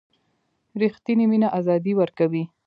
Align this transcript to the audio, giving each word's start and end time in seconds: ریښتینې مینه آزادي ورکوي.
ریښتینې 0.81 1.25
مینه 1.31 1.47
آزادي 1.59 1.93
ورکوي. 1.97 2.43